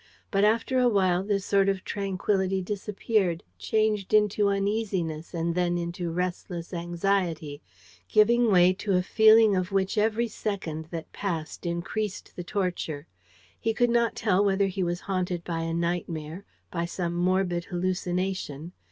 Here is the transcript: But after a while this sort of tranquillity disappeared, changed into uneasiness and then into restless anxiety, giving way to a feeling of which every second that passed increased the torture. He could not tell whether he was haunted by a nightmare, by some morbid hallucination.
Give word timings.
But 0.31 0.43
after 0.43 0.79
a 0.79 0.89
while 0.89 1.23
this 1.23 1.45
sort 1.45 1.69
of 1.69 1.83
tranquillity 1.83 2.59
disappeared, 2.59 3.43
changed 3.59 4.15
into 4.15 4.47
uneasiness 4.49 5.31
and 5.31 5.53
then 5.53 5.77
into 5.77 6.09
restless 6.09 6.73
anxiety, 6.73 7.61
giving 8.09 8.49
way 8.51 8.73
to 8.73 8.93
a 8.95 9.03
feeling 9.03 9.55
of 9.55 9.71
which 9.71 9.99
every 9.99 10.27
second 10.27 10.87
that 10.89 11.13
passed 11.13 11.67
increased 11.67 12.35
the 12.35 12.43
torture. 12.43 13.05
He 13.59 13.75
could 13.75 13.91
not 13.91 14.15
tell 14.15 14.43
whether 14.43 14.65
he 14.65 14.81
was 14.81 15.01
haunted 15.01 15.43
by 15.43 15.59
a 15.59 15.71
nightmare, 15.71 16.45
by 16.71 16.85
some 16.85 17.13
morbid 17.13 17.65
hallucination. 17.65 18.71